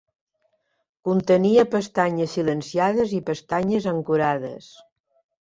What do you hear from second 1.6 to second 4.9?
pestanyes silenciades i pestanyes ancorades.